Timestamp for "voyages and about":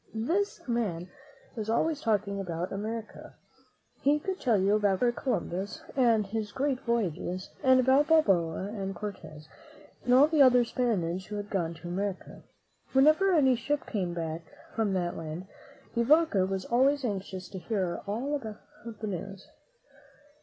6.79-8.07